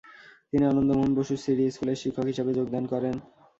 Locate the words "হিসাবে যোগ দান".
2.31-2.83